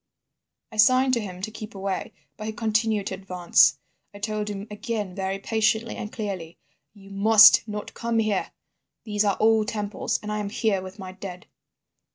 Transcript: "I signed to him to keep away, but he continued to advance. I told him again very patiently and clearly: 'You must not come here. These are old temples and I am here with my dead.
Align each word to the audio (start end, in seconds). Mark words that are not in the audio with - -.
"I 0.71 0.77
signed 0.77 1.13
to 1.13 1.19
him 1.19 1.43
to 1.43 1.51
keep 1.51 1.75
away, 1.75 2.11
but 2.35 2.47
he 2.47 2.53
continued 2.53 3.05
to 3.05 3.13
advance. 3.13 3.77
I 4.15 4.17
told 4.17 4.49
him 4.49 4.65
again 4.71 5.13
very 5.13 5.37
patiently 5.37 5.95
and 5.95 6.11
clearly: 6.11 6.57
'You 6.95 7.11
must 7.11 7.67
not 7.67 7.93
come 7.93 8.17
here. 8.17 8.49
These 9.03 9.23
are 9.25 9.37
old 9.39 9.67
temples 9.67 10.19
and 10.23 10.31
I 10.31 10.39
am 10.39 10.49
here 10.49 10.81
with 10.81 10.97
my 10.97 11.11
dead. 11.11 11.45